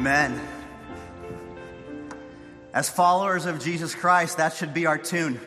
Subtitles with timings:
[0.00, 0.40] Amen.
[2.72, 5.38] As followers of Jesus Christ, that should be our tune.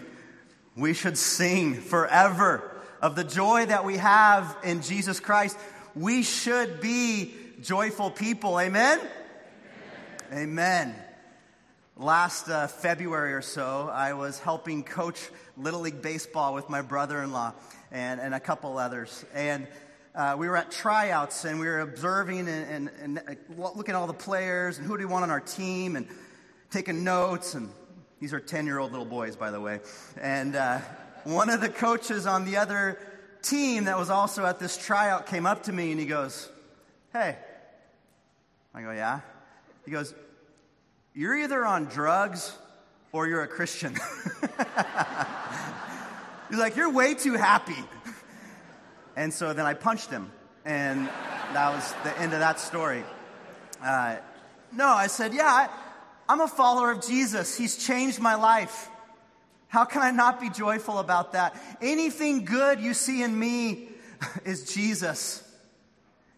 [0.77, 2.71] We should sing forever
[3.01, 5.57] of the joy that we have in Jesus Christ.
[5.95, 8.59] We should be joyful people.
[8.59, 8.99] Amen?
[10.31, 10.49] Amen.
[10.49, 10.95] Amen.
[11.97, 17.23] Last uh, February or so, I was helping coach Little League Baseball with my brother
[17.23, 17.53] in law
[17.91, 19.25] and, and a couple others.
[19.33, 19.65] And
[20.15, 24.05] uh, we were at tryouts and we were observing and, and, and, looking at all
[24.05, 26.07] the players and who do we want on our team and
[26.69, 27.55] taking notes.
[27.55, 27.69] And
[28.19, 29.79] these are 10 year old little boys, by the way.
[30.21, 30.79] And uh,
[31.23, 32.99] one of the coaches on the other
[33.41, 36.47] team that was also at this tryout came up to me and he goes,
[37.11, 37.35] Hey.
[38.75, 39.21] I go, Yeah.
[39.85, 40.13] He goes,
[41.15, 42.55] You're either on drugs
[43.11, 43.95] or you're a Christian.
[46.49, 47.83] He's like, You're way too happy.
[49.15, 50.31] And so then I punched him.
[50.65, 51.07] And
[51.53, 53.03] that was the end of that story.
[53.83, 54.17] Uh,
[54.71, 55.69] no, I said, Yeah, I,
[56.27, 57.57] I'm a follower of Jesus.
[57.57, 58.89] He's changed my life.
[59.67, 61.59] How can I not be joyful about that?
[61.81, 63.89] Anything good you see in me
[64.45, 65.43] is Jesus.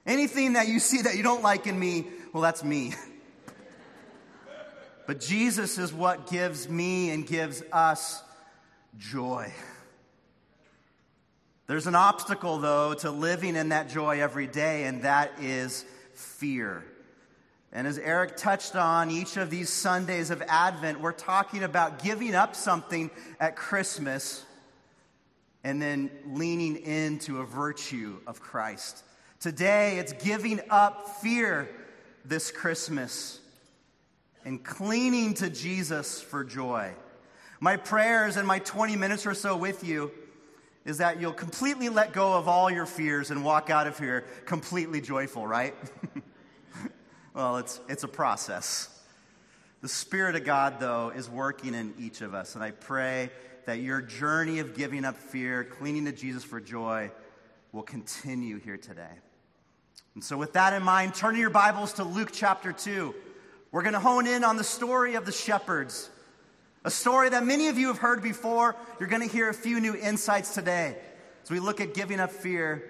[0.06, 2.94] Anything that you see that you don't like in me, well, that's me.
[5.08, 8.24] But Jesus is what gives me and gives us
[8.98, 9.54] joy.
[11.68, 16.86] There's an obstacle, though, to living in that joy every day, and that is fear.
[17.72, 22.36] And as Eric touched on, each of these Sundays of Advent, we're talking about giving
[22.36, 24.46] up something at Christmas
[25.64, 29.04] and then leaning into a virtue of Christ.
[29.40, 31.68] Today, it's giving up fear
[32.24, 33.40] this Christmas
[34.46, 36.92] and clinging to Jesus for joy.
[37.60, 40.12] My prayers and my 20 minutes or so with you
[40.86, 44.26] is that you'll completely let go of all your fears and walk out of here
[44.46, 45.76] completely joyful, right?
[47.36, 48.88] Well, it's, it's a process.
[49.82, 52.56] The Spirit of God, though, is working in each of us.
[52.56, 53.30] And I pray
[53.66, 57.12] that your journey of giving up fear, clinging to Jesus for joy,
[57.74, 59.12] will continue here today.
[60.14, 63.14] And so, with that in mind, turn your Bibles to Luke chapter 2.
[63.74, 66.10] We're going to hone in on the story of the shepherds,
[66.86, 68.76] a story that many of you have heard before.
[69.00, 70.96] You're going to hear a few new insights today
[71.44, 72.90] as we look at giving up fear,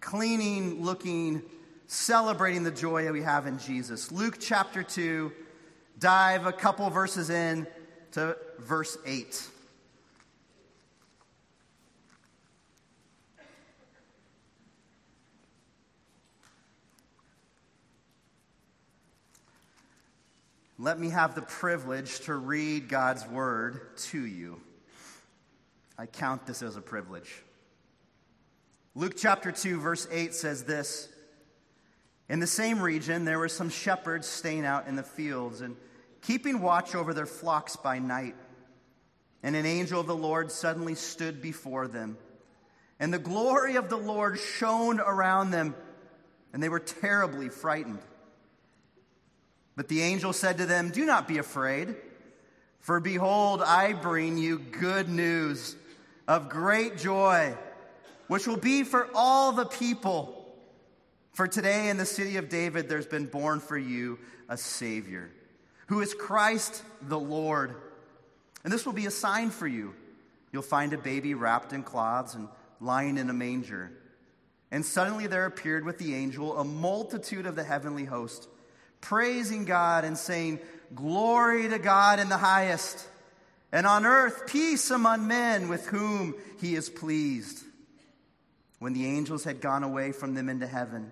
[0.00, 1.42] cleaning, looking
[1.86, 4.10] celebrating the joy that we have in Jesus.
[4.10, 5.32] Luke chapter 2,
[5.98, 7.66] dive a couple verses in
[8.12, 9.48] to verse 8.
[20.84, 24.60] Let me have the privilege to read God's word to you.
[25.96, 27.42] I count this as a privilege.
[28.94, 31.08] Luke chapter 2, verse 8 says this
[32.28, 35.74] in the same region, there were some shepherds staying out in the fields and
[36.20, 38.34] keeping watch over their flocks by night.
[39.42, 42.18] And an angel of the Lord suddenly stood before them.
[43.00, 45.74] And the glory of the Lord shone around them,
[46.52, 48.00] and they were terribly frightened.
[49.76, 51.96] But the angel said to them, Do not be afraid,
[52.80, 55.76] for behold, I bring you good news
[56.28, 57.54] of great joy,
[58.28, 60.40] which will be for all the people.
[61.32, 64.18] For today in the city of David, there's been born for you
[64.48, 65.30] a Savior,
[65.88, 67.74] who is Christ the Lord.
[68.62, 69.94] And this will be a sign for you.
[70.52, 72.48] You'll find a baby wrapped in cloths and
[72.80, 73.90] lying in a manger.
[74.70, 78.48] And suddenly there appeared with the angel a multitude of the heavenly host,
[79.04, 80.58] praising God and saying,
[80.94, 83.06] Glory to God in the highest,
[83.70, 87.64] and on earth peace among men with whom he is pleased.
[88.78, 91.10] When the angels had gone away from them into heaven,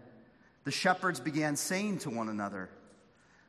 [0.64, 2.70] the shepherds began saying to one another,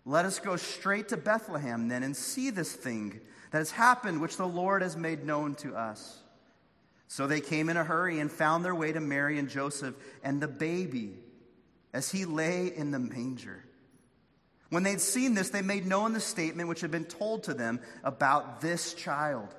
[0.05, 3.21] Let us go straight to Bethlehem then and see this thing
[3.51, 6.19] that has happened, which the Lord has made known to us.
[7.07, 10.41] So they came in a hurry and found their way to Mary and Joseph and
[10.41, 11.13] the baby
[11.93, 13.63] as he lay in the manger.
[14.73, 17.79] When they'd seen this, they made known the statement which had been told to them
[18.03, 19.53] about this child.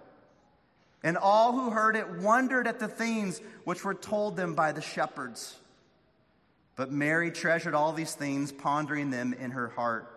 [1.05, 4.81] And all who heard it wondered at the things which were told them by the
[4.81, 5.57] shepherds.
[6.75, 10.11] But Mary treasured all these things, pondering them in her heart.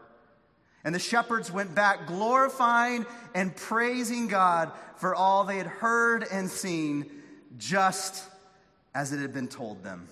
[0.84, 3.06] And the shepherds went back, glorifying
[3.36, 7.06] and praising God for all they had heard and seen,
[7.60, 8.24] just
[8.96, 10.08] as it had been told them.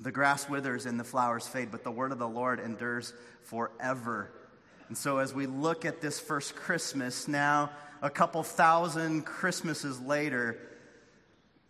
[0.00, 3.12] The grass withers and the flowers fade, but the word of the Lord endures
[3.44, 4.32] forever.
[4.88, 7.70] And so, as we look at this first Christmas, now
[8.02, 10.58] a couple thousand Christmases later,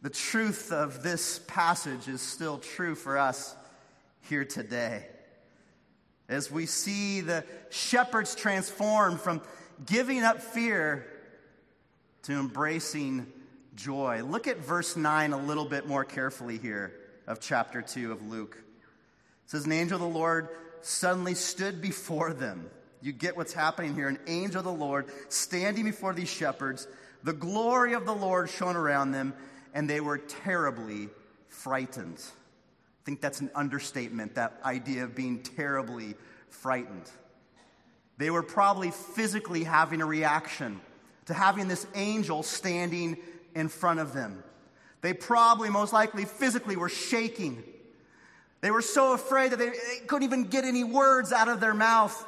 [0.01, 3.55] the truth of this passage is still true for us
[4.23, 5.07] here today.
[6.27, 9.43] as we see the shepherds transform from
[9.85, 11.07] giving up fear
[12.23, 13.31] to embracing
[13.75, 14.23] joy.
[14.23, 16.95] Look at verse 9 a little bit more carefully here
[17.27, 18.57] of chapter 2 of Luke.
[19.45, 20.49] It says, An angel of the Lord
[20.83, 22.71] suddenly stood before them.
[23.01, 24.09] You get what's happening here.
[24.09, 26.89] An angel of the Lord standing before these shepherds.
[27.23, 29.35] The glory of the Lord shone around them,
[29.75, 31.09] and they were terribly
[31.49, 32.19] frightened.
[32.19, 36.15] I think that's an understatement, that idea of being terribly
[36.49, 37.11] frightened.
[38.17, 40.81] They were probably physically having a reaction
[41.27, 43.17] to having this angel standing
[43.55, 44.43] in front of them.
[45.05, 47.63] They probably, most likely, physically were shaking.
[48.63, 51.75] They were so afraid that they, they, couldn't even get any words out of their
[51.75, 52.27] mouth.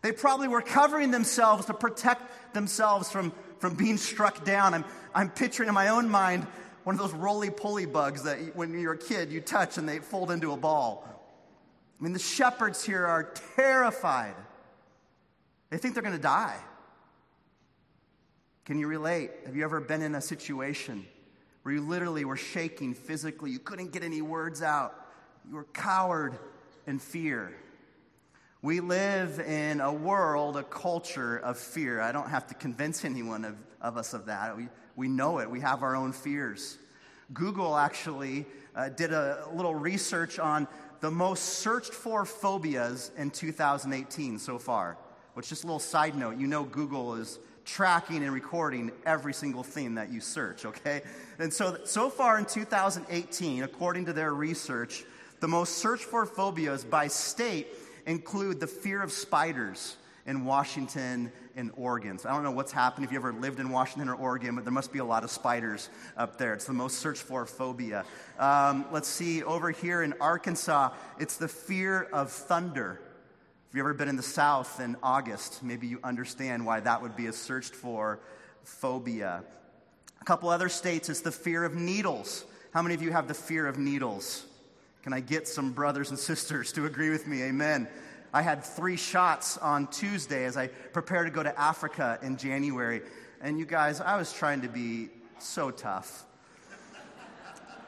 [0.00, 4.74] They probably were covering themselves to protect themselves from, from being struck down.
[4.74, 4.84] I'm,
[5.14, 6.44] I'm picturing in my own mind
[6.82, 10.00] one of those roly poly bugs that when you're a kid you touch and they
[10.00, 11.06] fold into a ball.
[12.00, 14.34] I mean, the shepherds here are terrified.
[15.70, 16.58] They think they're going to die.
[18.64, 19.30] Can you relate?
[19.46, 21.06] Have you ever been in a situation
[21.62, 23.50] where you literally were shaking physically?
[23.50, 24.94] You couldn't get any words out.
[25.48, 26.38] You were cowered
[26.86, 27.54] in fear.
[28.62, 32.00] We live in a world, a culture of fear.
[32.00, 34.56] I don't have to convince anyone of, of us of that.
[34.56, 35.50] We, we know it.
[35.50, 36.78] We have our own fears.
[37.32, 40.68] Google actually uh, did a little research on
[41.00, 44.96] the most searched for phobias in 2018 so far.
[45.34, 49.62] Which, just a little side note, you know Google is tracking and recording every single
[49.62, 51.02] thing that you search, okay?
[51.38, 55.04] And so, so far in 2018, according to their research,
[55.40, 57.68] the most searched for phobias by state
[58.06, 62.18] include the fear of spiders in Washington and Oregon.
[62.18, 64.64] So I don't know what's happened if you ever lived in Washington or Oregon, but
[64.64, 66.54] there must be a lot of spiders up there.
[66.54, 68.04] It's the most searched for phobia.
[68.38, 73.00] Um, let's see, over here in Arkansas, it's the fear of thunder.
[73.72, 77.16] If you've ever been in the South in August, maybe you understand why that would
[77.16, 78.20] be a searched for
[78.64, 79.42] phobia.
[80.20, 82.44] A couple other states, it's the fear of needles.
[82.74, 84.44] How many of you have the fear of needles?
[85.02, 87.44] Can I get some brothers and sisters to agree with me?
[87.44, 87.88] Amen.
[88.30, 93.00] I had three shots on Tuesday as I prepared to go to Africa in January.
[93.40, 95.08] And you guys, I was trying to be
[95.38, 96.26] so tough.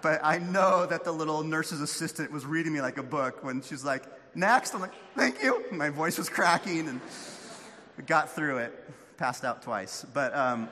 [0.01, 3.61] But I know that the little nurse's assistant was reading me like a book when
[3.61, 4.05] she's like,
[4.37, 4.75] next.
[4.75, 5.65] I'm like, thank you.
[5.71, 7.01] My voice was cracking and
[8.07, 9.17] got through it.
[9.17, 10.05] Passed out twice.
[10.13, 10.69] But um,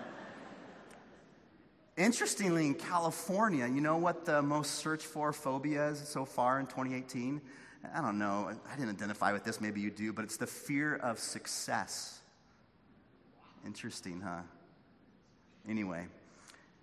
[1.96, 6.66] interestingly, in California, you know what the most searched for phobia is so far in
[6.66, 7.40] 2018?
[7.94, 8.50] I don't know.
[8.70, 9.60] I didn't identify with this.
[9.60, 12.20] Maybe you do, but it's the fear of success.
[13.66, 14.42] Interesting, huh?
[15.68, 16.06] Anyway,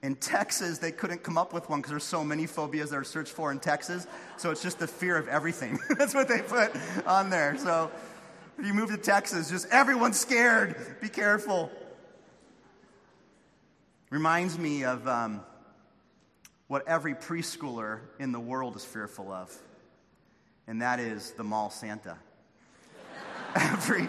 [0.02, 3.04] in Texas, they couldn't come up with one because there's so many phobias that are
[3.04, 4.08] searched for in Texas.
[4.38, 5.78] So it's just the fear of everything.
[5.98, 6.72] That's what they put
[7.06, 7.58] on there.
[7.58, 7.92] So
[8.58, 10.76] if you move to Texas, just everyone's scared.
[11.02, 11.70] Be careful.
[14.10, 15.42] Reminds me of um,
[16.68, 19.56] what every preschooler in the world is fearful of,
[20.66, 22.18] and that is the mall Santa.
[23.56, 24.08] every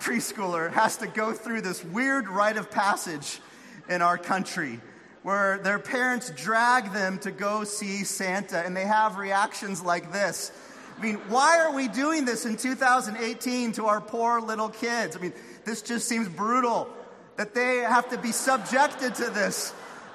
[0.00, 3.40] preschooler has to go through this weird rite of passage
[3.88, 4.80] in our country
[5.24, 10.52] where their parents drag them to go see Santa and they have reactions like this.
[10.98, 15.16] I mean, why are we doing this in 2018 to our poor little kids?
[15.16, 15.32] I mean,
[15.64, 16.88] this just seems brutal
[17.36, 19.72] that they have to be subjected to this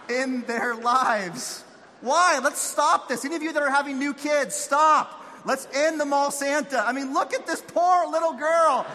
[0.10, 1.64] in their lives.
[2.02, 2.40] Why?
[2.42, 3.26] Let's stop this.
[3.26, 5.26] Any of you that are having new kids, stop.
[5.44, 6.86] Let's end the mall Santa.
[6.86, 8.86] I mean, look at this poor little girl.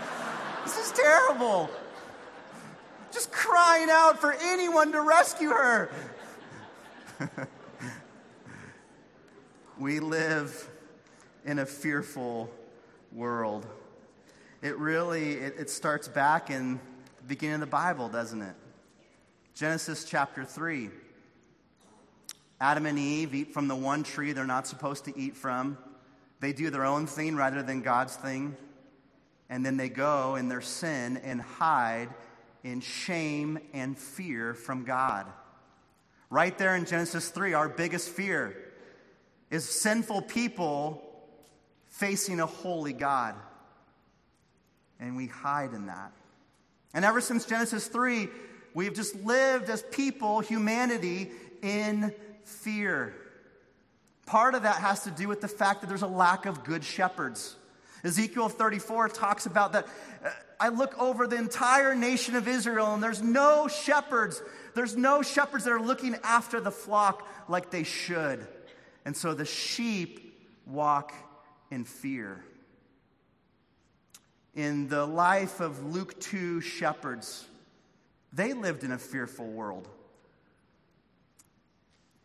[0.65, 1.69] This is terrible
[3.15, 5.89] just crying out for anyone to rescue her.
[9.79, 10.71] we live
[11.45, 12.51] in a fearful
[13.13, 13.67] world.
[14.63, 16.81] It really it, it starts back in
[17.19, 18.55] the beginning of the Bible, doesn't it?
[19.55, 20.91] Genesis chapter 3.
[22.61, 25.77] Adam and Eve eat from the one tree they're not supposed to eat from.
[26.41, 28.57] They do their own thing rather than God's thing.
[29.51, 32.09] And then they go in their sin and hide
[32.63, 35.27] in shame and fear from God.
[36.35, 38.57] Right there in Genesis 3, our biggest fear
[39.53, 41.01] is sinful people
[41.87, 43.37] facing a holy God.
[44.99, 46.11] And we hide in that.
[46.93, 48.27] And ever since Genesis 3,
[48.75, 51.31] we've just lived as people, humanity,
[51.63, 52.13] in
[52.43, 53.15] fear.
[54.27, 56.83] Part of that has to do with the fact that there's a lack of good
[56.83, 57.55] shepherds.
[58.03, 59.87] Ezekiel 34 talks about that.
[60.25, 60.31] Uh,
[60.61, 64.43] I look over the entire nation of Israel, and there's no shepherds.
[64.75, 68.47] There's no shepherds that are looking after the flock like they should.
[69.05, 71.13] And so the sheep walk
[71.71, 72.45] in fear.
[74.55, 77.45] in the life of Luke 2 shepherds.
[78.33, 79.89] They lived in a fearful world.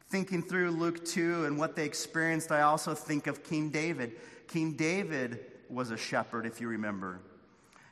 [0.09, 4.13] Thinking through Luke 2 and what they experienced, I also think of King David.
[4.47, 7.19] King David was a shepherd, if you remember.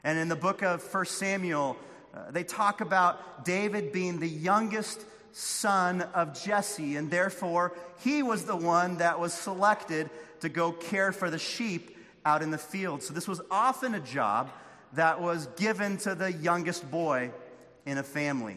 [0.07, 1.75] And in the book of 1 Samuel,
[2.13, 8.45] uh, they talk about David being the youngest son of Jesse, and therefore he was
[8.45, 10.09] the one that was selected
[10.39, 13.03] to go care for the sheep out in the field.
[13.03, 14.49] So this was often a job
[14.93, 17.29] that was given to the youngest boy
[17.85, 18.55] in a family,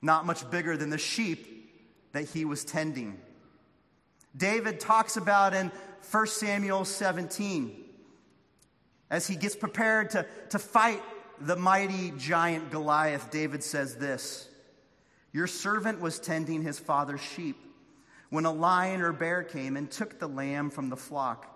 [0.00, 1.72] not much bigger than the sheep
[2.12, 3.18] that he was tending.
[4.36, 5.72] David talks about in
[6.08, 7.82] 1 Samuel 17
[9.10, 11.02] as he gets prepared to, to fight
[11.40, 14.48] the mighty giant Goliath, David says this
[15.32, 17.56] Your servant was tending his father's sheep
[18.30, 21.52] when a lion or bear came and took the lamb from the flock.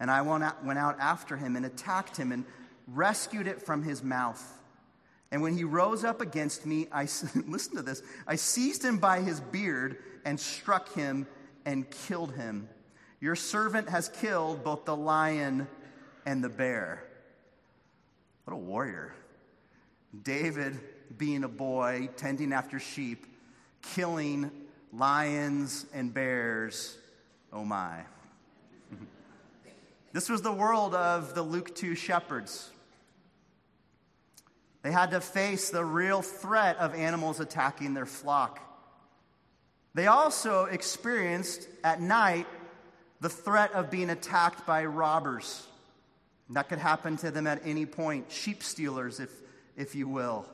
[0.00, 2.44] And I went out after him and attacked him and
[2.88, 4.42] rescued it from his mouth.
[5.30, 7.02] And when he rose up against me, I
[7.46, 8.02] listen to this.
[8.26, 11.26] I seized him by his beard and struck him
[11.64, 12.68] and killed him.
[13.20, 15.66] Your servant has killed both the lion
[16.26, 17.04] and the bear.
[18.44, 19.14] What a warrior.
[20.22, 20.78] David,
[21.16, 23.26] being a boy, tending after sheep,
[23.82, 24.50] killing
[24.92, 26.96] lions and bears.
[27.52, 28.00] Oh my.
[30.12, 32.70] this was the world of the Luke 2 shepherds.
[34.82, 38.60] They had to face the real threat of animals attacking their flock.
[39.94, 42.46] They also experienced at night
[43.20, 45.66] the threat of being attacked by robbers.
[46.50, 49.30] That could happen to them at any point, sheep stealers, if,
[49.76, 50.46] if you will.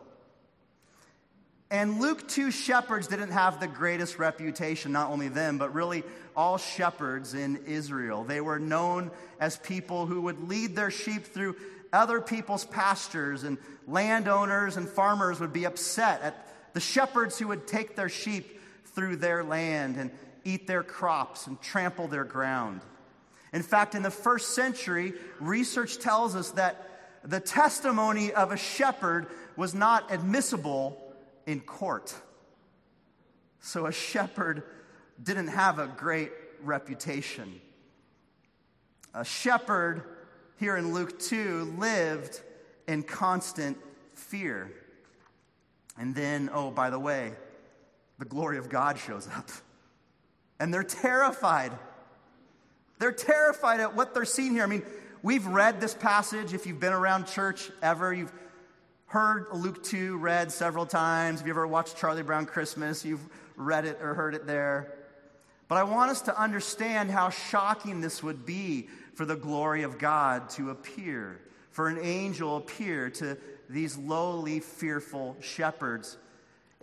[1.71, 6.03] And Luke 2 shepherds didn't have the greatest reputation, not only them, but really
[6.37, 8.25] all shepherds in Israel.
[8.25, 11.57] They were known as people who would lead their sheep through
[11.93, 17.67] other people's pastures, and landowners and farmers would be upset at the shepherds who would
[17.67, 20.11] take their sheep through their land and
[20.45, 22.81] eat their crops and trample their ground.
[23.53, 26.87] In fact, in the first century, research tells us that
[27.25, 29.27] the testimony of a shepherd
[29.57, 30.97] was not admissible
[31.47, 32.15] in court.
[33.61, 34.63] So a shepherd
[35.23, 37.61] didn't have a great reputation.
[39.15, 40.05] A shepherd
[40.59, 42.41] here in Luke 2 lived
[42.87, 43.77] in constant
[44.15, 44.73] fear.
[45.99, 47.33] And then, oh, by the way,
[48.19, 49.51] the glory of God shows up.
[50.59, 51.73] And they're terrified.
[53.01, 54.63] They're terrified at what they're seeing here.
[54.63, 54.83] I mean,
[55.23, 56.53] we've read this passage.
[56.53, 58.33] If you've been around church ever, you've
[59.07, 61.41] heard Luke 2 read several times.
[61.41, 63.27] If you ever watched Charlie Brown Christmas, you've
[63.57, 64.93] read it or heard it there.
[65.67, 69.99] But I want us to understand how shocking this would be for the glory of
[69.99, 71.41] God to appear,
[71.71, 73.39] for an angel appear to
[73.71, 76.19] these lowly, fearful shepherds.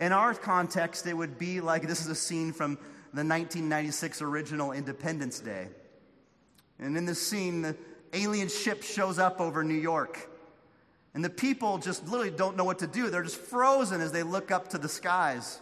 [0.00, 2.74] In our context, it would be like this is a scene from
[3.12, 5.68] the 1996 original Independence Day.
[6.78, 7.76] And in this scene, the
[8.12, 10.28] alien ship shows up over New York.
[11.14, 13.10] And the people just literally don't know what to do.
[13.10, 15.60] They're just frozen as they look up to the skies.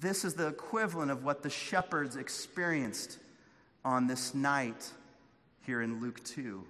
[0.00, 3.18] This is the equivalent of what the shepherds experienced
[3.84, 4.90] on this night
[5.66, 6.64] here in Luke 2.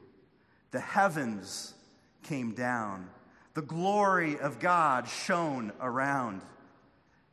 [0.70, 1.74] The heavens
[2.22, 3.08] came down,
[3.54, 6.40] the glory of God shone around.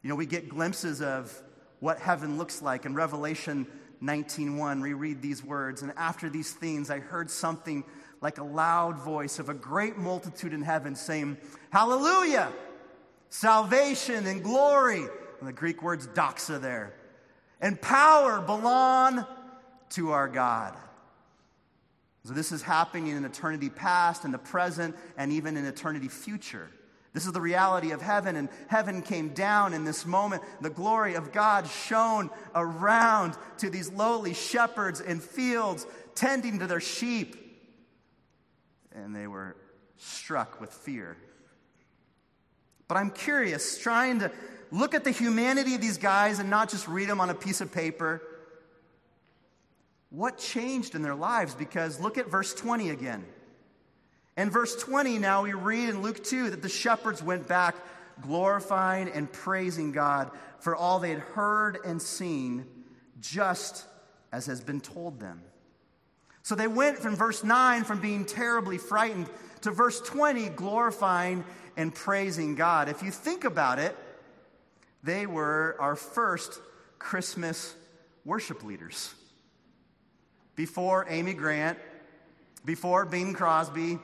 [0.02, 1.42] You know, we get glimpses of
[1.80, 3.68] what heaven looks like in Revelation
[4.02, 7.84] 19:1 we read these words and after these things I heard something
[8.22, 11.38] like a loud voice of a great multitude in heaven saying
[11.72, 12.52] hallelujah!
[13.30, 15.06] Salvation and glory
[15.40, 16.94] and the Greek words doxa there.
[17.62, 19.26] And power belong
[19.92, 20.76] to our God.
[22.26, 26.70] So this is happening in eternity past in the present and even in eternity future
[27.14, 30.44] this is the reality of heaven, and heaven came down in this moment.
[30.62, 36.80] The glory of God shone around to these lowly shepherds in fields tending to their
[36.80, 37.36] sheep.
[38.92, 39.56] And they were
[39.98, 41.18] struck with fear.
[42.88, 44.32] But I'm curious, trying to
[44.72, 47.60] look at the humanity of these guys and not just read them on a piece
[47.60, 48.22] of paper.
[50.12, 51.56] What changed in their lives?
[51.56, 53.26] Because look at verse 20 again.
[54.40, 57.76] In verse 20, now we read in Luke 2 that the shepherds went back
[58.22, 60.32] glorifying and praising God
[60.62, 62.66] for all they had heard and seen,
[63.20, 63.86] just
[64.32, 65.42] as has been told them.
[66.44, 69.30] So they went from verse 9, from being terribly frightened,
[69.64, 71.44] to verse 20, glorifying
[71.76, 72.88] and praising God.
[72.88, 73.94] If you think about it,
[75.04, 76.62] they were our first
[76.98, 77.76] Christmas
[78.24, 79.14] worship leaders.
[80.56, 81.78] Before Amy Grant,
[82.64, 84.00] before Bing Crosby,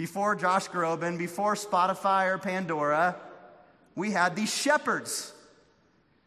[0.00, 3.16] before Josh Groban, before Spotify or Pandora,
[3.94, 5.30] we had these shepherds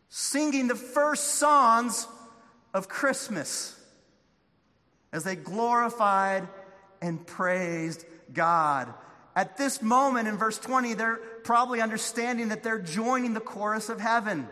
[0.09, 2.05] singing the first songs
[2.75, 3.75] of Christmas
[5.11, 6.47] as they glorified
[7.01, 8.93] and praised God.
[9.35, 13.99] At this moment in verse 20, they're probably understanding that they're joining the chorus of
[13.99, 14.47] heaven.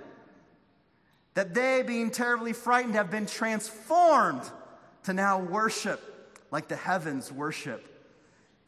[1.36, 4.50] That they, being terribly frightened, have been transformed
[5.04, 6.02] to now worship
[6.50, 7.90] like the heavens worship.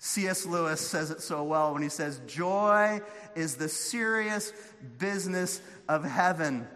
[0.05, 0.45] C.S.
[0.45, 2.99] Lewis says it so well when he says, Joy
[3.35, 4.51] is the serious
[4.99, 6.67] business of heaven.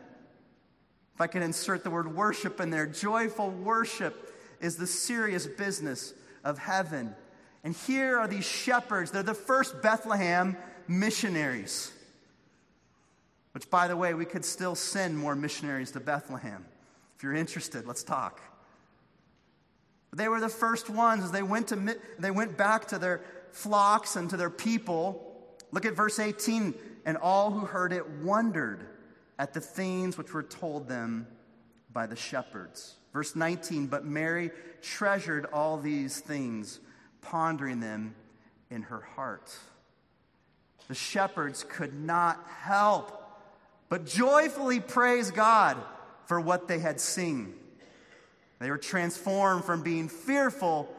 [1.14, 6.14] If I can insert the word worship in there, joyful worship is the serious business
[6.46, 7.14] of heaven.
[7.66, 9.12] And here are these shepherds.
[9.12, 10.56] They're the first Bethlehem
[10.88, 11.92] missionaries.
[13.52, 16.64] Which, by the way, we could still send more missionaries to Bethlehem.
[17.18, 18.40] If you're interested, let's talk.
[20.14, 23.22] They were the first ones as they went, to, they went back to their
[23.52, 25.36] flocks and to their people.
[25.72, 26.74] Look at verse 18.
[27.06, 28.86] And all who heard it wondered
[29.38, 31.28] at the things which were told them
[31.94, 32.96] by the shepherds.
[33.14, 33.88] Verse 19.
[33.88, 36.80] But Mary treasured all these things,
[37.22, 38.16] pondering them
[38.70, 39.56] in her heart.
[40.88, 43.18] The shepherds could not help
[43.90, 45.78] but joyfully praise God
[46.26, 47.54] for what they had seen.
[48.60, 50.90] They were transformed from being fearful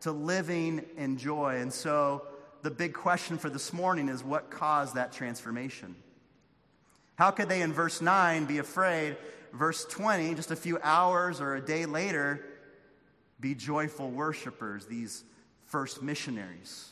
[0.00, 1.56] to living in joy.
[1.60, 2.22] And so
[2.62, 5.96] the big question for this morning is what caused that transformation?
[7.16, 9.16] How could they, in verse 9, be afraid?
[9.52, 12.44] Verse 20, just a few hours or a day later,
[13.40, 15.24] be joyful worshipers, these
[15.64, 16.90] first missionaries.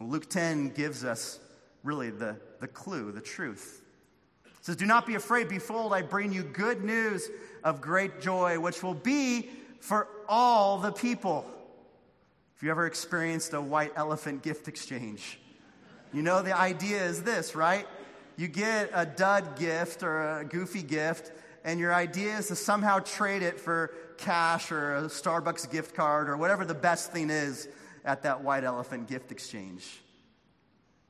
[0.00, 1.40] Luke 10 gives us
[1.82, 3.82] really the, the clue, the truth.
[4.44, 5.48] It says, Do not be afraid.
[5.48, 7.28] Behold, I bring you good news
[7.64, 9.48] of great joy, which will be
[9.80, 11.46] for all the people.
[12.56, 15.38] If you ever experienced a white elephant gift exchange,
[16.12, 17.86] you know the idea is this, right?
[18.36, 21.32] You get a dud gift or a goofy gift,
[21.64, 26.28] and your idea is to somehow trade it for cash or a Starbucks gift card
[26.28, 27.68] or whatever the best thing is
[28.04, 30.00] at that white elephant gift exchange.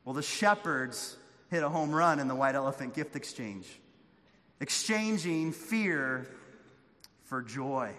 [0.04, 1.16] Well, the shepherds
[1.50, 3.66] hit a home run in the white elephant gift exchange,
[4.60, 6.26] exchanging fear
[7.28, 7.92] for joy.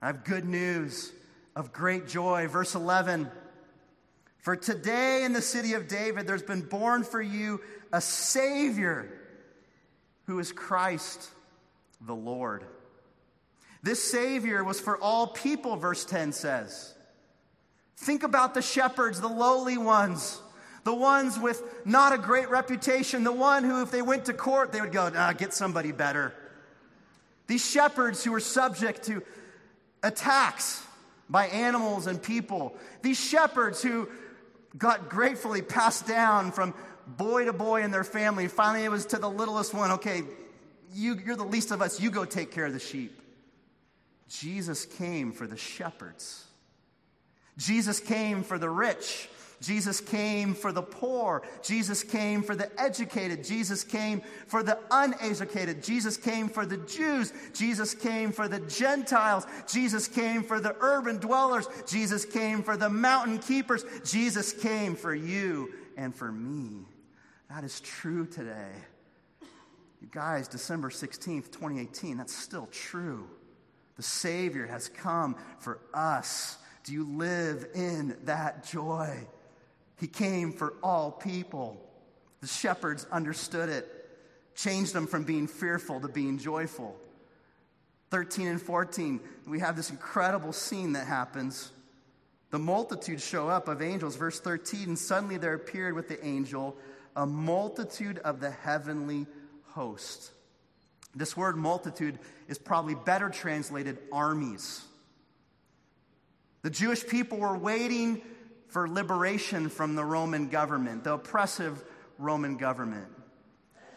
[0.00, 1.12] I have good news
[1.54, 2.48] of great joy.
[2.48, 3.30] Verse 11
[4.38, 7.60] For today in the city of David, there's been born for you
[7.92, 9.08] a Savior
[10.26, 11.30] who is Christ
[12.00, 12.64] the Lord.
[13.84, 16.94] This Savior was for all people, verse 10 says.
[17.96, 20.40] Think about the shepherds, the lowly ones,
[20.82, 24.72] the ones with not a great reputation, the one who, if they went to court,
[24.72, 26.34] they would go, nah, get somebody better.
[27.46, 29.22] These shepherds who were subject to
[30.02, 30.84] attacks
[31.28, 32.76] by animals and people.
[33.02, 34.08] These shepherds who
[34.76, 36.74] got gratefully passed down from
[37.06, 38.48] boy to boy in their family.
[38.48, 40.22] Finally, it was to the littlest one okay,
[40.94, 43.18] you, you're the least of us, you go take care of the sheep.
[44.28, 46.44] Jesus came for the shepherds.
[47.58, 49.28] Jesus came for the rich.
[49.62, 51.42] Jesus came for the poor.
[51.62, 53.44] Jesus came for the educated.
[53.44, 55.82] Jesus came for the uneducated.
[55.82, 57.32] Jesus came for the Jews.
[57.54, 59.46] Jesus came for the Gentiles.
[59.70, 61.68] Jesus came for the urban dwellers.
[61.86, 63.84] Jesus came for the mountain keepers.
[64.04, 66.84] Jesus came for you and for me.
[67.48, 68.72] That is true today.
[70.00, 73.28] You guys, December 16th, 2018, that's still true.
[73.96, 76.58] The Savior has come for us.
[76.82, 79.16] Do you live in that joy?
[80.02, 81.80] He came for all people.
[82.40, 83.88] The shepherds understood it,
[84.56, 86.96] changed them from being fearful to being joyful.
[88.10, 91.70] 13 and 14, we have this incredible scene that happens.
[92.50, 94.16] The multitude show up of angels.
[94.16, 96.76] Verse 13, and suddenly there appeared with the angel
[97.14, 99.28] a multitude of the heavenly
[99.68, 100.32] host.
[101.14, 104.82] This word multitude is probably better translated armies.
[106.62, 108.22] The Jewish people were waiting
[108.72, 111.84] for liberation from the Roman government, the oppressive
[112.18, 113.06] Roman government.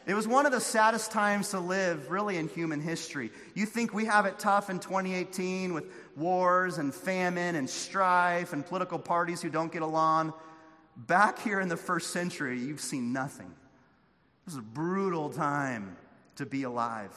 [0.06, 3.32] It was one of the saddest times to live, really, in human history.
[3.56, 5.86] You think we have it tough in 2018 with
[6.18, 10.34] wars and famine and strife and political parties who don't get along.
[10.98, 13.48] Back here in the first century, you've seen nothing.
[13.48, 15.96] It was a brutal time
[16.36, 17.16] to be alive.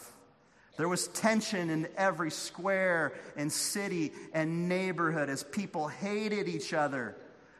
[0.76, 7.16] There was tension in every square and city and neighborhood as people hated each other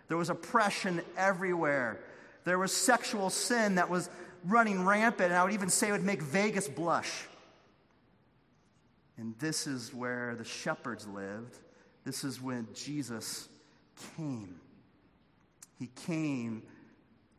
[0.09, 2.01] there was oppression everywhere.
[2.44, 4.09] There was sexual sin that was
[4.44, 7.12] running rampant, and I would even say it would make Vegas blush.
[9.18, 11.59] And this is where the shepherds lived.
[12.05, 13.49] This is when Jesus
[14.16, 14.61] came.
[15.79, 16.62] He came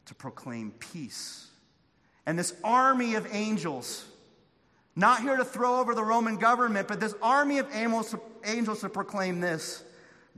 [0.06, 1.48] to proclaim peace.
[2.26, 4.06] And this army of angels,
[4.96, 8.90] not here to throw over the Roman government, but this army of angels, angels to
[8.90, 9.84] proclaim this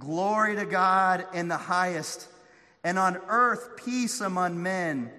[0.01, 2.27] Glory to God in the highest,
[2.83, 5.11] and on earth peace among men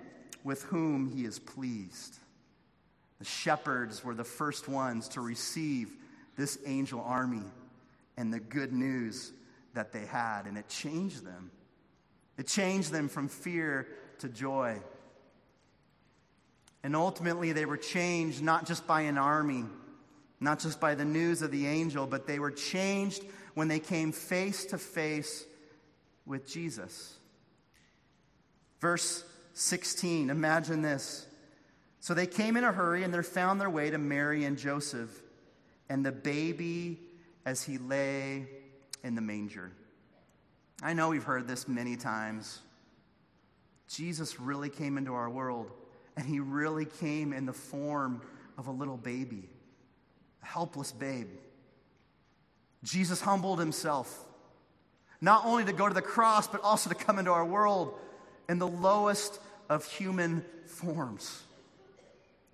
[0.42, 2.16] with whom he is pleased.
[3.20, 5.92] The shepherds were the first ones to receive
[6.36, 7.44] this angel army
[8.16, 9.30] and the good news
[9.74, 11.52] that they had, and it changed them.
[12.36, 13.86] It changed them from fear
[14.18, 14.80] to joy.
[16.82, 19.64] And ultimately, they were changed not just by an army,
[20.40, 23.22] not just by the news of the angel, but they were changed
[23.54, 25.44] when they came face to face
[26.26, 27.16] with Jesus.
[28.80, 31.26] Verse 16, imagine this.
[32.00, 35.10] So they came in a hurry and they found their way to Mary and Joseph
[35.88, 36.98] and the baby
[37.44, 38.46] as he lay
[39.04, 39.72] in the manger.
[40.82, 42.60] I know we've heard this many times.
[43.88, 45.70] Jesus really came into our world,
[46.16, 48.22] and he really came in the form
[48.56, 49.48] of a little baby,
[50.42, 51.28] a helpless babe.
[52.82, 54.26] Jesus humbled himself,
[55.20, 57.94] not only to go to the cross, but also to come into our world
[58.48, 61.42] in the lowest of human forms.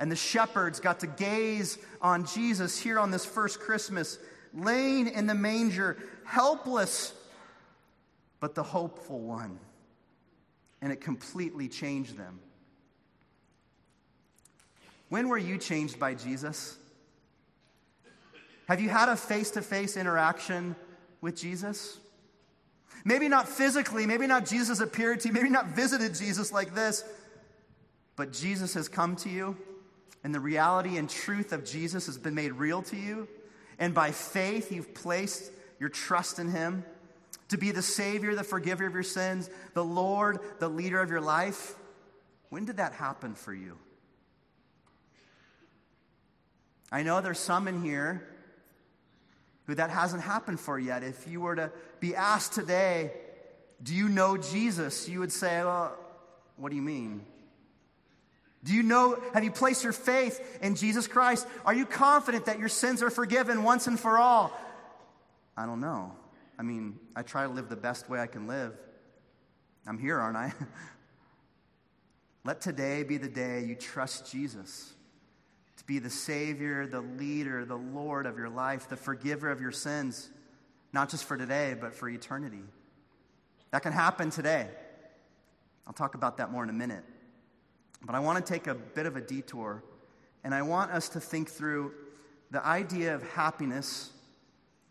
[0.00, 4.18] And the shepherds got to gaze on Jesus here on this first Christmas,
[4.54, 7.12] laying in the manger, helpless,
[8.38, 9.58] but the hopeful one.
[10.80, 12.38] And it completely changed them.
[15.08, 16.76] When were you changed by Jesus?
[18.68, 20.76] Have you had a face to face interaction
[21.22, 21.98] with Jesus?
[23.02, 27.02] Maybe not physically, maybe not Jesus appeared to you, maybe not visited Jesus like this,
[28.14, 29.56] but Jesus has come to you,
[30.22, 33.26] and the reality and truth of Jesus has been made real to you.
[33.78, 35.50] And by faith, you've placed
[35.80, 36.84] your trust in Him
[37.48, 41.22] to be the Savior, the forgiver of your sins, the Lord, the leader of your
[41.22, 41.74] life.
[42.50, 43.78] When did that happen for you?
[46.92, 48.28] I know there's some in here
[49.68, 51.04] who that hasn't happened for yet.
[51.04, 53.12] If you were to be asked today,
[53.82, 55.08] do you know Jesus?
[55.08, 55.94] You would say, well,
[56.56, 57.20] what do you mean?
[58.64, 61.46] Do you know, have you placed your faith in Jesus Christ?
[61.66, 64.58] Are you confident that your sins are forgiven once and for all?
[65.54, 66.12] I don't know.
[66.58, 68.72] I mean, I try to live the best way I can live.
[69.86, 70.54] I'm here, aren't I?
[72.44, 74.94] Let today be the day you trust Jesus
[75.78, 79.72] to be the Savior, the leader, the Lord of your life, the forgiver of your
[79.72, 80.28] sins,
[80.92, 82.62] not just for today, but for eternity.
[83.70, 84.68] That can happen today.
[85.86, 87.04] I'll talk about that more in a minute.
[88.04, 89.82] But I want to take a bit of a detour,
[90.44, 91.92] and I want us to think through
[92.50, 94.10] the idea of happiness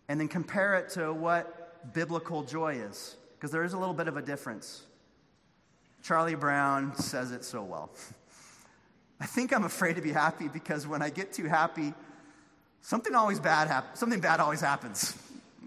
[0.08, 4.08] and then compare it to what biblical joy is, because there is a little bit
[4.08, 4.84] of a difference.
[6.02, 7.92] Charlie Brown says it so well.
[9.20, 11.94] I think I'm afraid to be happy because when I get too happy,
[12.82, 14.00] something always bad happens.
[14.00, 15.18] Something bad always happens.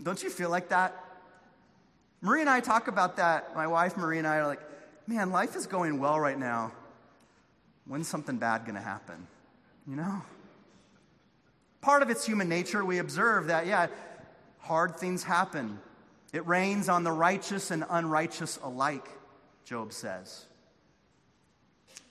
[0.02, 0.96] Don't you feel like that?
[2.22, 3.54] Marie and I talk about that.
[3.56, 4.60] My wife Marie and I are like,
[5.06, 6.72] man, life is going well right now.
[7.86, 9.26] When's something bad going to happen?
[9.86, 10.22] You know?
[11.80, 12.84] Part of it's human nature.
[12.84, 13.88] We observe that, yeah,
[14.58, 15.78] hard things happen.
[16.32, 19.08] It rains on the righteous and unrighteous alike,
[19.64, 20.44] Job says.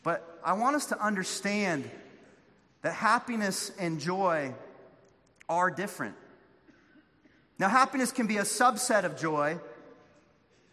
[0.03, 1.89] But I want us to understand
[2.81, 4.53] that happiness and joy
[5.47, 6.15] are different.
[7.57, 9.59] Now, happiness can be a subset of joy,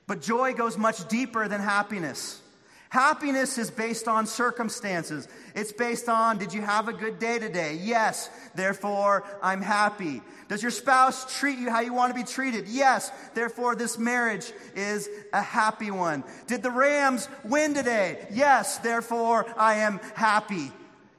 [0.06, 2.40] but joy goes much deeper than happiness.
[2.88, 5.28] Happiness is based on circumstances.
[5.54, 7.78] It's based on, did you have a good day today?
[7.82, 10.22] Yes, therefore I'm happy.
[10.48, 12.68] Does your spouse treat you how you want to be treated?
[12.68, 16.22] Yes, therefore this marriage is a happy one.
[16.46, 18.26] Did the Rams win today?
[18.30, 20.70] Yes, therefore I am happy.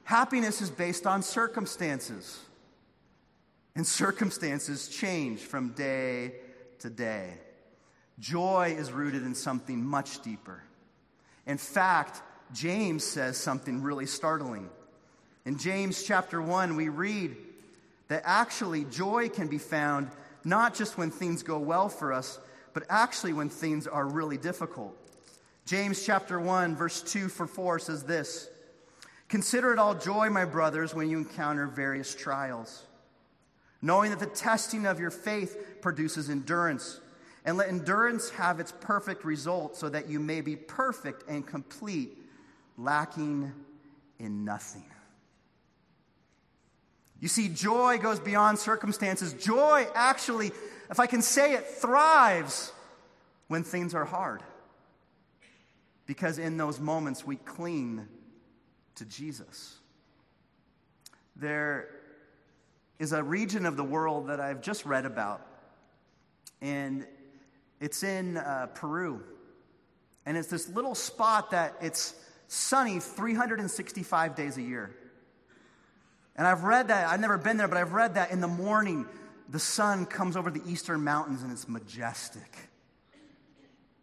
[0.04, 2.38] Happiness is based on circumstances.
[3.76, 6.32] And circumstances change from day
[6.78, 7.34] to day.
[8.18, 10.62] Joy is rooted in something much deeper.
[11.48, 14.68] In fact, James says something really startling.
[15.44, 17.36] In James chapter 1, we read
[18.08, 20.10] that actually joy can be found
[20.44, 22.38] not just when things go well for us,
[22.74, 24.94] but actually when things are really difficult.
[25.64, 28.48] James chapter 1, verse 2 for 4 says this
[29.28, 32.84] Consider it all joy, my brothers, when you encounter various trials,
[33.82, 37.00] knowing that the testing of your faith produces endurance.
[37.44, 42.18] And let endurance have its perfect result so that you may be perfect and complete,
[42.76, 43.52] lacking
[44.18, 44.84] in nothing.
[47.20, 49.32] You see, joy goes beyond circumstances.
[49.32, 50.52] Joy actually,
[50.90, 52.72] if I can say it, thrives
[53.48, 54.42] when things are hard.
[56.08, 58.08] because in those moments we cling
[58.96, 59.76] to Jesus.
[61.36, 61.90] There
[62.98, 65.46] is a region of the world that I've just read about,
[66.60, 67.06] and
[67.80, 69.22] it's in uh, Peru.
[70.26, 72.14] And it's this little spot that it's
[72.48, 74.94] sunny 365 days a year.
[76.36, 79.06] And I've read that, I've never been there, but I've read that in the morning,
[79.48, 82.68] the sun comes over the eastern mountains and it's majestic.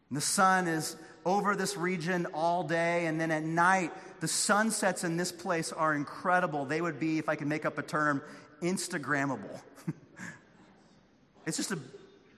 [0.09, 5.03] And the sun is over this region all day, and then at night, the sunsets
[5.03, 6.65] in this place are incredible.
[6.65, 8.21] They would be, if I could make up a term,
[8.61, 9.59] Instagrammable.
[11.47, 11.79] it's just a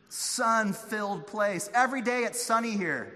[0.10, 1.70] sun filled place.
[1.74, 3.14] Every day it's sunny here.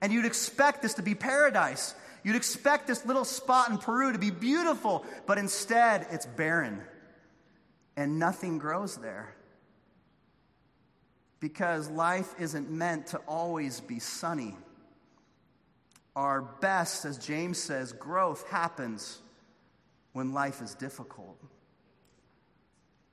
[0.00, 1.94] And you'd expect this to be paradise.
[2.22, 6.82] You'd expect this little spot in Peru to be beautiful, but instead it's barren
[7.96, 9.34] and nothing grows there.
[11.40, 14.56] Because life isn't meant to always be sunny.
[16.16, 19.18] Our best, as James says, growth happens
[20.12, 21.38] when life is difficult.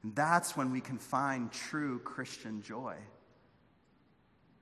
[0.04, 2.96] And that's when we can find true Christian joy.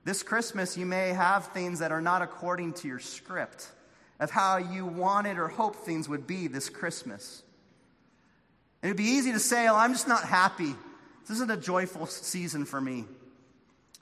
[0.04, 3.68] This Christmas, you may have things that are not according to your script
[4.18, 7.42] of how you wanted or hoped things would be this Christmas.
[8.82, 10.74] And it'd be easy to say, oh, I'm just not happy.
[11.22, 13.04] This isn't a joyful season for me.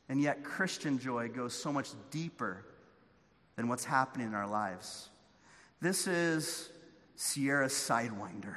[0.08, 2.64] And yet, Christian joy goes so much deeper
[3.56, 5.10] than what's happening in our lives.
[5.80, 6.70] This is
[7.16, 8.56] Sierra Sidewinder.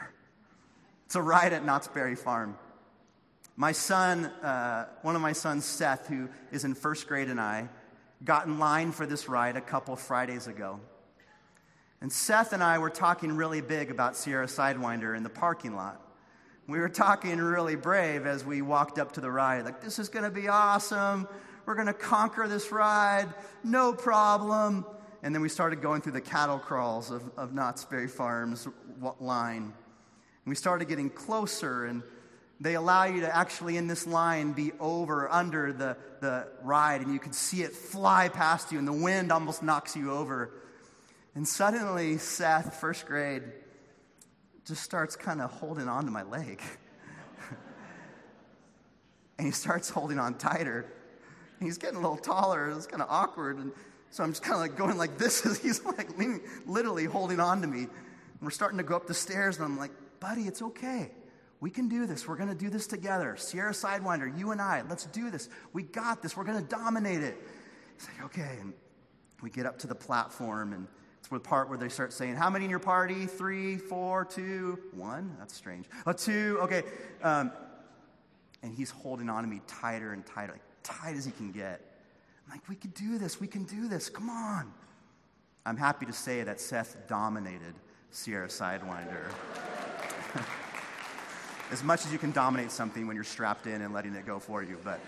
[1.05, 2.57] It's a ride at Knott's Berry Farm.
[3.57, 7.67] My son, uh, one of my sons, Seth, who is in first grade, and I
[8.23, 10.79] got in line for this ride a couple Fridays ago.
[11.99, 16.01] And Seth and I were talking really big about Sierra Sidewinder in the parking lot.
[16.67, 20.09] We were talking really brave as we walked up to the ride, like, this is
[20.09, 21.27] going to be awesome.
[21.65, 23.27] We're going to conquer this ride,
[23.63, 24.85] no problem.
[25.23, 28.67] And then we started going through the cattle crawls of, of Knott's Berry Farms
[29.19, 29.63] line.
[29.63, 32.01] And we started getting closer and
[32.61, 37.11] they allow you to actually, in this line, be over, under the, the ride, and
[37.11, 40.53] you can see it fly past you, and the wind almost knocks you over.
[41.33, 43.41] And suddenly, Seth, first grade,
[44.67, 46.61] just starts kind of holding on to my leg.
[49.39, 50.85] and he starts holding on tighter.
[51.59, 52.69] And he's getting a little taller.
[52.69, 53.57] It's kind of awkward.
[53.57, 53.71] And
[54.11, 57.39] so I'm just kind of like going like this as he's like leaning, literally holding
[57.39, 57.79] on to me.
[57.79, 57.89] And
[58.39, 61.09] we're starting to go up the stairs, and I'm like, buddy, it's okay.
[61.61, 62.27] We can do this.
[62.27, 63.37] We're going to do this together.
[63.37, 65.47] Sierra Sidewinder, you and I, let's do this.
[65.73, 66.35] We got this.
[66.35, 67.37] We're going to dominate it.
[67.95, 68.57] It's like, okay.
[68.59, 68.73] And
[69.43, 70.87] we get up to the platform, and
[71.19, 73.27] it's the part where they start saying, How many in your party?
[73.27, 75.35] Three, four, two, one?
[75.37, 75.85] That's strange.
[76.07, 76.81] A two, okay.
[77.21, 77.51] Um,
[78.63, 81.79] and he's holding on to me tighter and tighter, like tight as he can get.
[82.47, 83.39] I'm like, We can do this.
[83.39, 84.09] We can do this.
[84.09, 84.73] Come on.
[85.63, 87.75] I'm happy to say that Seth dominated
[88.09, 89.29] Sierra Sidewinder.
[91.71, 94.39] as much as you can dominate something when you're strapped in and letting it go
[94.39, 94.77] for you.
[94.83, 94.99] But,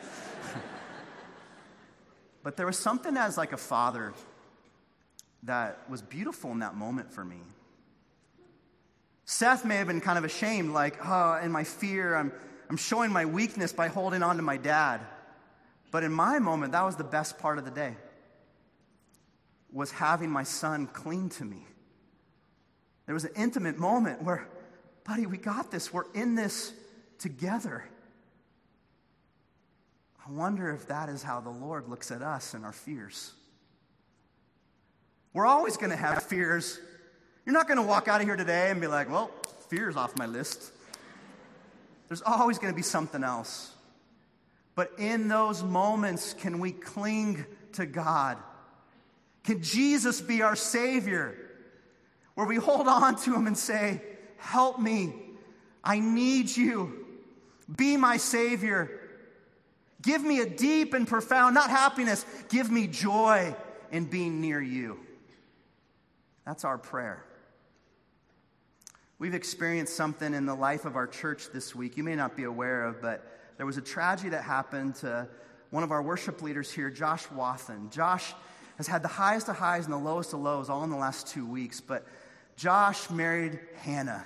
[2.43, 4.13] but there was something as like a father
[5.43, 7.41] that was beautiful in that moment for me.
[9.25, 12.31] Seth may have been kind of ashamed, like, oh, in my fear, I'm,
[12.69, 15.01] I'm showing my weakness by holding on to my dad.
[15.91, 17.95] But in my moment, that was the best part of the day,
[19.71, 21.65] was having my son cling to me.
[23.05, 24.47] There was an intimate moment where
[25.05, 25.93] buddy, we got this.
[25.93, 26.73] We're in this
[27.19, 27.83] together.
[30.25, 33.33] I wonder if that is how the Lord looks at us and our fears.
[35.33, 36.79] We're always going to have fears.
[37.45, 39.31] You're not going to walk out of here today and be like, well,
[39.67, 40.71] fear's off my list.
[42.07, 43.71] There's always going to be something else.
[44.75, 48.37] But in those moments, can we cling to God?
[49.43, 51.35] Can Jesus be our Savior?
[52.35, 54.01] Where we hold on to Him and say,
[54.43, 55.13] Help me.
[55.83, 57.05] I need you.
[57.73, 58.91] Be my Savior.
[60.01, 63.55] Give me a deep and profound, not happiness, give me joy
[63.91, 64.99] in being near you.
[66.45, 67.23] That's our prayer.
[69.17, 72.43] We've experienced something in the life of our church this week you may not be
[72.43, 73.25] aware of, but
[73.55, 75.25] there was a tragedy that happened to
[75.69, 77.89] one of our worship leaders here, Josh Wathen.
[77.91, 78.33] Josh
[78.77, 81.27] has had the highest of highs and the lowest of lows all in the last
[81.27, 82.05] two weeks, but
[82.57, 84.25] Josh married Hannah.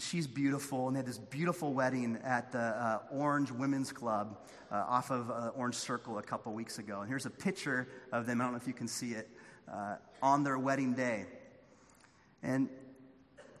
[0.00, 4.38] And she's beautiful, and they had this beautiful wedding at the uh, Orange Women's Club
[4.72, 7.02] uh, off of uh, Orange Circle a couple weeks ago.
[7.02, 8.40] And here's a picture of them.
[8.40, 9.28] I don't know if you can see it
[9.70, 11.26] uh, on their wedding day.
[12.42, 12.70] And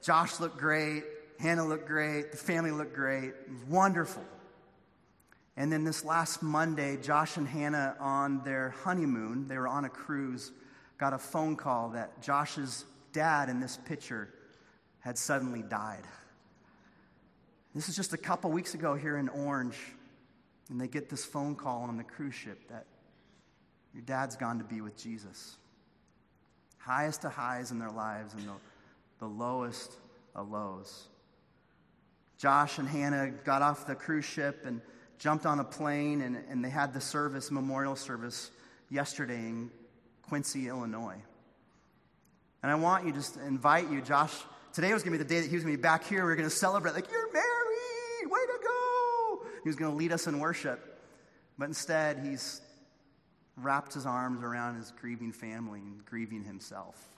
[0.02, 1.04] Josh looked great,
[1.38, 3.24] Hannah looked great, the family looked great.
[3.24, 4.24] It was wonderful.
[5.58, 9.90] And then this last Monday, Josh and Hannah on their honeymoon, they were on a
[9.90, 10.52] cruise,
[10.96, 14.30] got a phone call that Josh's dad in this picture
[15.00, 16.04] had suddenly died.
[17.74, 19.76] This is just a couple weeks ago here in Orange,
[20.70, 22.86] and they get this phone call on the cruise ship that
[23.94, 25.56] your dad's gone to be with Jesus.
[26.78, 28.54] Highest of highs in their lives and the,
[29.20, 29.92] the lowest
[30.34, 31.06] of lows.
[32.38, 34.80] Josh and Hannah got off the cruise ship and
[35.18, 38.50] jumped on a plane, and, and they had the service, memorial service,
[38.88, 39.70] yesterday in
[40.22, 41.22] Quincy, Illinois.
[42.62, 44.34] And I want you just invite you, Josh.
[44.72, 46.24] Today was going to be the day that he was going to be back here.
[46.24, 47.49] We are going to celebrate, like, you're married.
[49.62, 50.98] He was going to lead us in worship.
[51.58, 52.62] But instead, he's
[53.56, 57.08] wrapped his arms around his grieving family and grieving himself.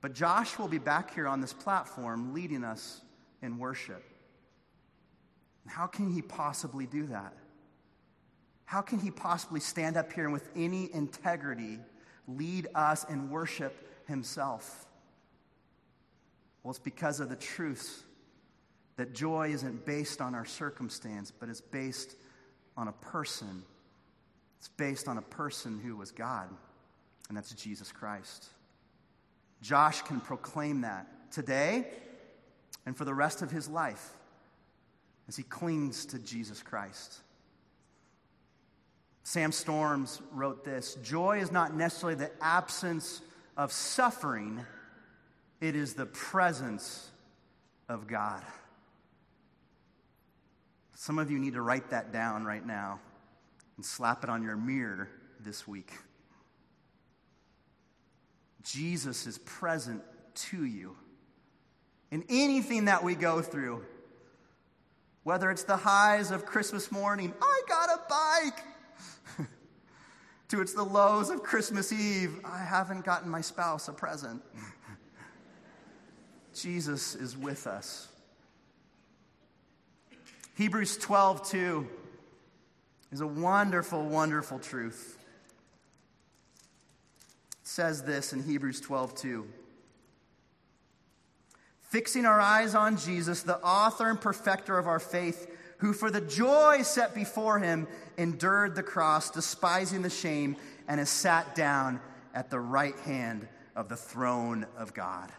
[0.00, 3.00] But Josh will be back here on this platform leading us
[3.42, 4.04] in worship.
[5.66, 7.34] How can he possibly do that?
[8.64, 11.78] How can he possibly stand up here and with any integrity
[12.26, 14.86] lead us in worship himself?
[16.62, 18.04] Well, it's because of the truth
[18.98, 22.16] that joy isn't based on our circumstance, but it's based
[22.76, 23.62] on a person.
[24.58, 26.48] It's based on a person who was God,
[27.28, 28.46] and that's Jesus Christ.
[29.62, 31.86] Josh can proclaim that today
[32.86, 34.16] and for the rest of his life
[35.28, 37.20] as he clings to Jesus Christ.
[39.22, 43.20] Sam Storms wrote this Joy is not necessarily the absence
[43.56, 44.64] of suffering,
[45.60, 47.08] it is the presence
[47.88, 48.42] of God.
[51.00, 52.98] Some of you need to write that down right now
[53.76, 55.08] and slap it on your mirror
[55.38, 55.92] this week.
[58.64, 60.02] Jesus is present
[60.34, 60.96] to you
[62.10, 63.84] in anything that we go through.
[65.22, 68.00] Whether it's the highs of Christmas morning, I got a
[69.38, 69.46] bike,
[70.48, 74.42] to it's the lows of Christmas Eve, I haven't gotten my spouse a present.
[76.54, 78.08] Jesus is with us.
[80.58, 81.88] Hebrews 12, 2
[83.12, 85.16] is a wonderful, wonderful truth.
[87.52, 89.46] It says this in Hebrews 12, 2
[91.90, 95.46] fixing our eyes on Jesus, the author and perfecter of our faith,
[95.78, 97.86] who for the joy set before him
[98.18, 100.56] endured the cross, despising the shame,
[100.88, 102.00] and has sat down
[102.34, 105.30] at the right hand of the throne of God.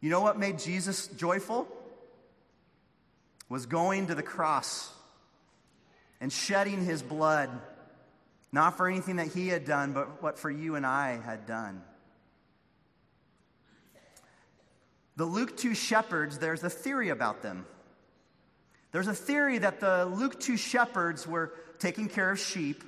[0.00, 1.68] You know what made Jesus joyful?
[3.48, 4.90] Was going to the cross
[6.20, 7.50] and shedding his blood,
[8.50, 11.82] not for anything that he had done, but what for you and I had done.
[15.16, 17.66] The Luke 2 shepherds, there's a theory about them.
[18.90, 22.82] There's a theory that the Luke 2 shepherds were taking care of sheep,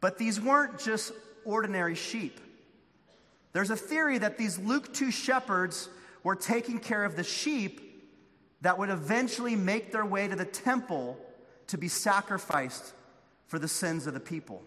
[0.00, 1.12] but these weren't just
[1.44, 2.40] ordinary sheep.
[3.52, 5.88] There's a theory that these Luke 2 shepherds
[6.22, 7.85] were taking care of the sheep
[8.62, 11.18] that would eventually make their way to the temple
[11.68, 12.92] to be sacrificed
[13.46, 14.62] for the sins of the people.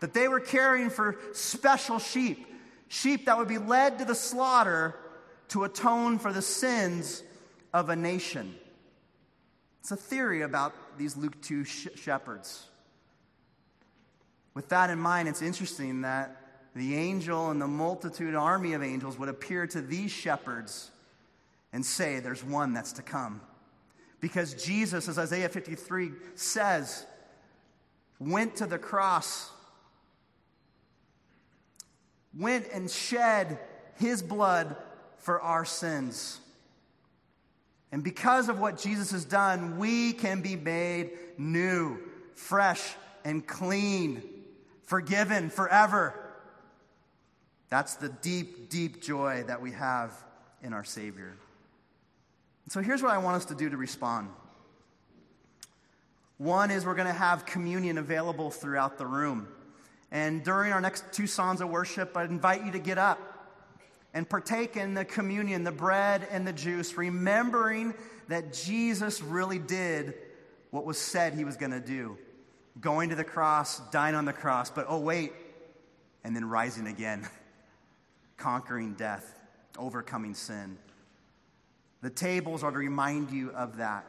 [0.00, 2.46] That they were caring for special sheep,
[2.88, 4.94] sheep that would be led to the slaughter
[5.48, 7.22] to atone for the sins
[7.72, 8.54] of a nation.
[9.80, 12.66] It's a theory about these Luke 2 sh- shepherds.
[14.54, 16.36] With that in mind, it's interesting that
[16.74, 20.90] the angel and the multitude army of angels would appear to these shepherds
[21.72, 23.40] and say, There's one that's to come.
[24.20, 27.06] Because Jesus, as Isaiah 53 says,
[28.18, 29.50] went to the cross,
[32.36, 33.58] went and shed
[33.96, 34.76] his blood
[35.18, 36.40] for our sins.
[37.90, 41.98] And because of what Jesus has done, we can be made new,
[42.34, 42.82] fresh,
[43.24, 44.22] and clean,
[44.82, 46.14] forgiven forever.
[47.70, 50.12] That's the deep, deep joy that we have
[50.62, 51.36] in our Savior.
[52.68, 54.28] So here's what I want us to do to respond.
[56.36, 59.48] One is we're going to have communion available throughout the room.
[60.10, 63.18] And during our next two songs of worship, I invite you to get up
[64.14, 67.94] and partake in the communion, the bread and the juice, remembering
[68.28, 70.14] that Jesus really did
[70.70, 72.16] what was said he was going to do
[72.80, 75.32] going to the cross, dying on the cross, but oh, wait,
[76.24, 77.26] and then rising again,
[78.36, 79.38] conquering death,
[79.76, 80.78] overcoming sin.
[82.02, 84.04] The tables are to remind you of that.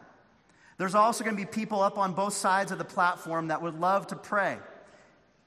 [0.77, 3.79] There's also going to be people up on both sides of the platform that would
[3.79, 4.57] love to pray.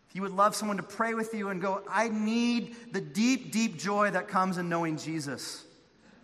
[0.09, 3.51] If you would love someone to pray with you and go, I need the deep,
[3.51, 5.64] deep joy that comes in knowing Jesus,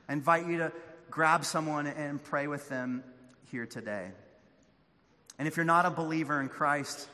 [0.08, 0.72] I invite you to
[1.10, 3.02] grab someone and pray with them
[3.50, 4.10] here today.
[5.38, 7.08] And if you're not a believer in Christ,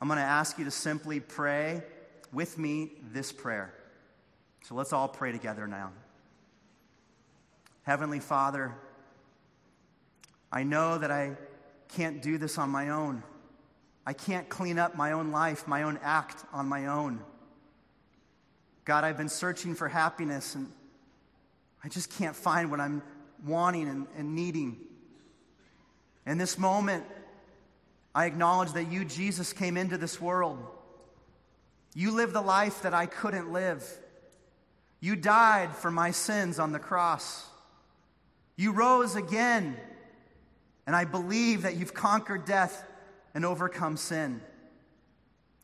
[0.00, 1.82] I'm going to ask you to simply pray
[2.32, 3.74] with me this prayer.
[4.62, 5.90] So let's all pray together now.
[7.88, 8.74] Heavenly Father,
[10.52, 11.38] I know that I
[11.88, 13.22] can't do this on my own.
[14.04, 17.22] I can't clean up my own life, my own act on my own.
[18.84, 20.70] God, I've been searching for happiness and
[21.82, 23.00] I just can't find what I'm
[23.46, 24.76] wanting and, and needing.
[26.26, 27.06] In this moment,
[28.14, 30.58] I acknowledge that you, Jesus, came into this world.
[31.94, 33.82] You lived the life that I couldn't live.
[35.00, 37.46] You died for my sins on the cross.
[38.58, 39.76] You rose again,
[40.84, 42.84] and I believe that you've conquered death
[43.32, 44.40] and overcome sin.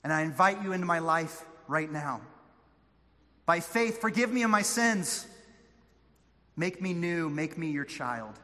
[0.04, 2.20] And I invite you into my life right now.
[3.46, 5.26] By faith, forgive me of my sins.
[6.56, 8.38] Make me new, make me your child.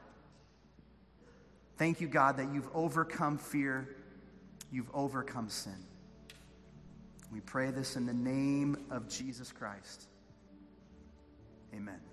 [1.76, 3.88] Thank you, God, that you've overcome fear,
[4.72, 5.86] you've overcome sin.
[7.32, 10.08] We pray this in the name of Jesus Christ.
[11.72, 12.09] Amen.